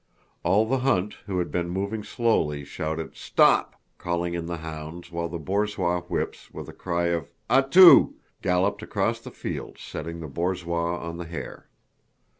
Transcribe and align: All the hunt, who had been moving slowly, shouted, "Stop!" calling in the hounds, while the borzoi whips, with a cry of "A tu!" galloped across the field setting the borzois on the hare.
All 0.41 0.65
the 0.65 0.79
hunt, 0.79 1.13
who 1.27 1.37
had 1.37 1.51
been 1.51 1.69
moving 1.69 2.03
slowly, 2.03 2.65
shouted, 2.65 3.15
"Stop!" 3.15 3.79
calling 3.99 4.33
in 4.33 4.47
the 4.47 4.57
hounds, 4.57 5.11
while 5.11 5.29
the 5.29 5.37
borzoi 5.37 6.01
whips, 6.09 6.49
with 6.51 6.67
a 6.67 6.73
cry 6.73 7.09
of 7.09 7.29
"A 7.51 7.61
tu!" 7.61 8.15
galloped 8.41 8.81
across 8.81 9.19
the 9.19 9.29
field 9.29 9.77
setting 9.77 10.19
the 10.19 10.27
borzois 10.27 10.97
on 10.99 11.17
the 11.17 11.25
hare. 11.25 11.69